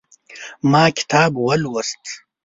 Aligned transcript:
ما 0.71 0.83
کتاب 0.97 1.31
ولوست 1.45 2.03